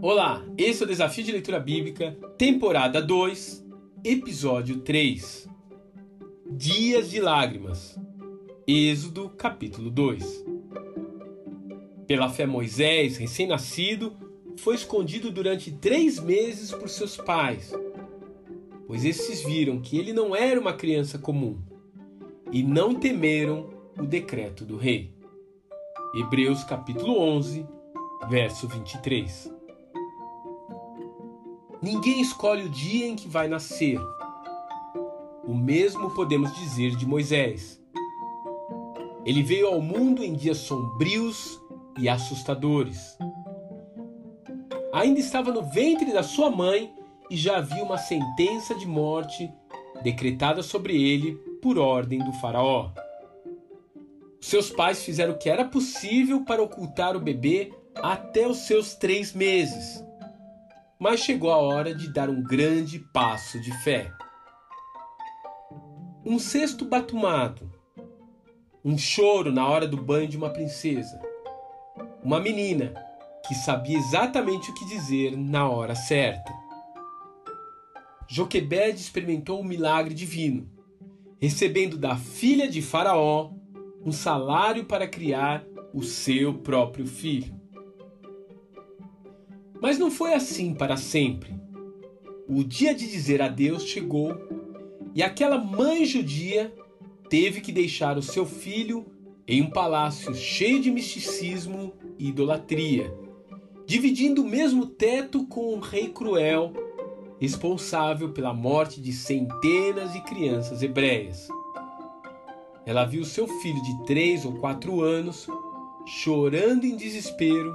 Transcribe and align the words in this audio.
Olá, 0.00 0.44
esse 0.56 0.80
é 0.80 0.86
o 0.86 0.88
Desafio 0.88 1.24
de 1.24 1.32
Leitura 1.32 1.58
Bíblica, 1.58 2.16
temporada 2.38 3.02
2, 3.02 3.66
episódio 4.04 4.78
3. 4.78 5.48
Dias 6.52 7.10
de 7.10 7.20
Lágrimas. 7.20 7.98
Êxodo, 8.64 9.28
capítulo 9.30 9.90
2. 9.90 10.44
Pela 12.06 12.28
fé, 12.28 12.46
Moisés, 12.46 13.16
recém-nascido, 13.16 14.16
foi 14.56 14.76
escondido 14.76 15.32
durante 15.32 15.72
três 15.72 16.20
meses 16.20 16.70
por 16.70 16.88
seus 16.88 17.16
pais, 17.16 17.74
pois 18.86 19.04
esses 19.04 19.44
viram 19.44 19.80
que 19.80 19.98
ele 19.98 20.12
não 20.12 20.34
era 20.34 20.60
uma 20.60 20.74
criança 20.74 21.18
comum 21.18 21.58
e 22.52 22.62
não 22.62 22.94
temeram 22.94 23.68
o 23.98 24.04
decreto 24.04 24.64
do 24.64 24.76
rei. 24.76 25.12
Hebreus 26.14 26.62
capítulo 26.62 27.18
11, 27.18 27.66
verso 28.30 28.68
23. 28.68 29.57
Ninguém 31.80 32.20
escolhe 32.20 32.64
o 32.64 32.68
dia 32.68 33.06
em 33.06 33.14
que 33.14 33.28
vai 33.28 33.46
nascer. 33.46 34.00
O 35.46 35.54
mesmo 35.54 36.10
podemos 36.10 36.52
dizer 36.56 36.96
de 36.96 37.06
Moisés. 37.06 37.80
Ele 39.24 39.44
veio 39.44 39.68
ao 39.68 39.80
mundo 39.80 40.24
em 40.24 40.34
dias 40.34 40.58
sombrios 40.58 41.60
e 41.96 42.08
assustadores. 42.08 43.16
Ainda 44.92 45.20
estava 45.20 45.52
no 45.52 45.62
ventre 45.62 46.12
da 46.12 46.24
sua 46.24 46.50
mãe 46.50 46.92
e 47.30 47.36
já 47.36 47.58
havia 47.58 47.84
uma 47.84 47.98
sentença 47.98 48.74
de 48.74 48.86
morte 48.86 49.48
decretada 50.02 50.64
sobre 50.64 51.00
ele 51.00 51.34
por 51.62 51.78
ordem 51.78 52.18
do 52.18 52.32
Faraó. 52.34 52.90
Seus 54.40 54.68
pais 54.68 55.04
fizeram 55.04 55.34
o 55.34 55.38
que 55.38 55.48
era 55.48 55.64
possível 55.64 56.44
para 56.44 56.62
ocultar 56.62 57.16
o 57.16 57.20
bebê 57.20 57.72
até 57.94 58.48
os 58.48 58.58
seus 58.58 58.94
três 58.96 59.32
meses 59.32 60.07
mas 60.98 61.20
chegou 61.20 61.52
a 61.52 61.58
hora 61.58 61.94
de 61.94 62.12
dar 62.12 62.28
um 62.28 62.42
grande 62.42 62.98
passo 62.98 63.60
de 63.60 63.72
fé. 63.82 64.12
Um 66.24 66.38
cesto 66.38 66.84
batumado, 66.84 67.70
um 68.84 68.98
choro 68.98 69.52
na 69.52 69.66
hora 69.66 69.86
do 69.86 69.96
banho 69.96 70.28
de 70.28 70.36
uma 70.36 70.50
princesa, 70.50 71.20
uma 72.22 72.40
menina 72.40 72.94
que 73.46 73.54
sabia 73.54 73.96
exatamente 73.96 74.70
o 74.70 74.74
que 74.74 74.84
dizer 74.86 75.36
na 75.36 75.68
hora 75.68 75.94
certa. 75.94 76.52
Joquebed 78.26 79.00
experimentou 79.00 79.58
o 79.58 79.62
um 79.62 79.64
milagre 79.64 80.12
divino, 80.12 80.68
recebendo 81.40 81.96
da 81.96 82.16
filha 82.16 82.68
de 82.68 82.82
Faraó 82.82 83.52
um 84.04 84.12
salário 84.12 84.84
para 84.84 85.08
criar 85.08 85.64
o 85.94 86.02
seu 86.02 86.54
próprio 86.54 87.06
filho. 87.06 87.57
Mas 89.80 89.98
não 89.98 90.10
foi 90.10 90.34
assim 90.34 90.74
para 90.74 90.96
sempre. 90.96 91.54
O 92.48 92.64
dia 92.64 92.94
de 92.94 93.06
dizer 93.06 93.40
adeus 93.42 93.84
chegou 93.84 94.34
e 95.14 95.22
aquela 95.22 95.58
mãe 95.58 96.04
judia 96.04 96.74
teve 97.28 97.60
que 97.60 97.70
deixar 97.70 98.16
o 98.16 98.22
seu 98.22 98.46
filho 98.46 99.06
em 99.46 99.62
um 99.62 99.70
palácio 99.70 100.34
cheio 100.34 100.80
de 100.80 100.90
misticismo 100.90 101.92
e 102.18 102.28
idolatria, 102.28 103.14
dividindo 103.86 104.42
o 104.42 104.48
mesmo 104.48 104.86
teto 104.86 105.46
com 105.46 105.74
um 105.74 105.78
rei 105.78 106.08
cruel, 106.08 106.72
responsável 107.40 108.30
pela 108.30 108.52
morte 108.52 109.00
de 109.00 109.12
centenas 109.12 110.12
de 110.12 110.20
crianças 110.22 110.82
hebreias. 110.82 111.48
Ela 112.84 113.04
viu 113.04 113.24
seu 113.24 113.46
filho 113.46 113.82
de 113.82 114.04
três 114.04 114.44
ou 114.44 114.54
quatro 114.54 115.00
anos 115.02 115.46
chorando 116.06 116.84
em 116.84 116.96
desespero 116.96 117.74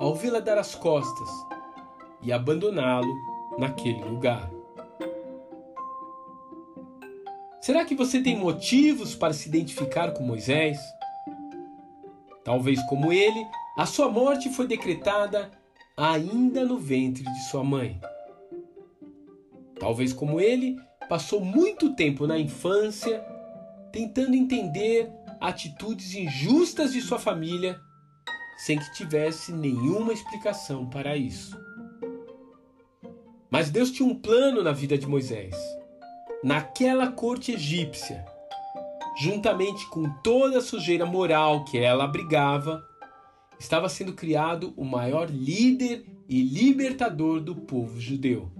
ao 0.00 0.14
vê-la 0.14 0.40
dar 0.40 0.56
as 0.56 0.74
costas 0.74 1.28
e 2.22 2.32
abandoná-lo 2.32 3.14
naquele 3.58 4.02
lugar. 4.02 4.50
Será 7.60 7.84
que 7.84 7.94
você 7.94 8.22
tem 8.22 8.34
motivos 8.34 9.14
para 9.14 9.34
se 9.34 9.46
identificar 9.46 10.12
com 10.12 10.24
Moisés? 10.24 10.78
Talvez 12.42 12.82
como 12.84 13.12
ele, 13.12 13.46
a 13.76 13.84
sua 13.84 14.08
morte 14.08 14.48
foi 14.48 14.66
decretada 14.66 15.50
ainda 15.94 16.64
no 16.64 16.78
ventre 16.78 17.22
de 17.22 17.44
sua 17.50 17.62
mãe. 17.62 18.00
Talvez 19.78 20.14
como 20.14 20.40
ele, 20.40 20.76
passou 21.10 21.44
muito 21.44 21.94
tempo 21.94 22.26
na 22.26 22.38
infância 22.38 23.22
tentando 23.92 24.34
entender 24.34 25.12
atitudes 25.38 26.14
injustas 26.14 26.94
de 26.94 27.02
sua 27.02 27.18
família 27.18 27.78
sem 28.60 28.78
que 28.78 28.92
tivesse 28.92 29.52
nenhuma 29.52 30.12
explicação 30.12 30.84
para 30.84 31.16
isso. 31.16 31.58
Mas 33.50 33.70
Deus 33.70 33.90
tinha 33.90 34.06
um 34.06 34.14
plano 34.14 34.62
na 34.62 34.70
vida 34.70 34.98
de 34.98 35.06
Moisés. 35.06 35.56
Naquela 36.44 37.10
corte 37.10 37.52
egípcia, 37.52 38.22
juntamente 39.18 39.88
com 39.88 40.10
toda 40.22 40.58
a 40.58 40.62
sujeira 40.62 41.06
moral 41.06 41.64
que 41.64 41.78
ela 41.78 42.04
abrigava, 42.04 42.84
estava 43.58 43.88
sendo 43.88 44.12
criado 44.12 44.74
o 44.76 44.84
maior 44.84 45.30
líder 45.30 46.04
e 46.28 46.42
libertador 46.42 47.40
do 47.40 47.56
povo 47.56 47.98
judeu. 47.98 48.52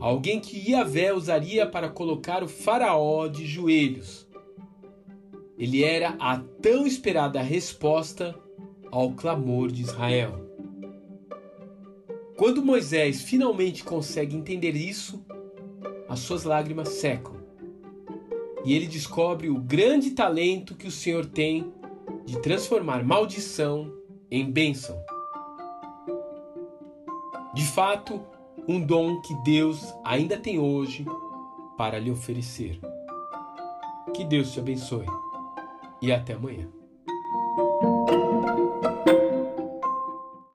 Alguém 0.00 0.40
que 0.40 0.70
Iavé 0.70 1.12
usaria 1.12 1.66
para 1.66 1.90
colocar 1.90 2.42
o 2.42 2.48
faraó 2.48 3.28
de 3.28 3.46
joelhos. 3.46 4.26
Ele 5.58 5.84
era 5.84 6.16
a 6.18 6.38
tão 6.38 6.86
esperada 6.86 7.42
resposta 7.42 8.34
ao 8.92 9.12
clamor 9.12 9.72
de 9.72 9.80
Israel. 9.80 10.38
Quando 12.36 12.62
Moisés 12.62 13.22
finalmente 13.22 13.82
consegue 13.82 14.36
entender 14.36 14.76
isso, 14.76 15.24
as 16.08 16.20
suas 16.20 16.44
lágrimas 16.44 16.88
secam 16.90 17.36
e 18.64 18.74
ele 18.74 18.86
descobre 18.86 19.48
o 19.48 19.58
grande 19.58 20.10
talento 20.10 20.74
que 20.74 20.86
o 20.86 20.90
Senhor 20.90 21.24
tem 21.24 21.72
de 22.26 22.38
transformar 22.40 23.02
maldição 23.02 23.90
em 24.30 24.48
bênção. 24.50 25.02
De 27.54 27.64
fato, 27.64 28.20
um 28.68 28.80
dom 28.80 29.20
que 29.22 29.34
Deus 29.42 29.92
ainda 30.04 30.36
tem 30.36 30.58
hoje 30.58 31.04
para 31.76 31.98
lhe 31.98 32.10
oferecer. 32.10 32.78
Que 34.14 34.24
Deus 34.24 34.52
te 34.52 34.60
abençoe 34.60 35.06
e 36.00 36.12
até 36.12 36.34
amanhã. 36.34 36.81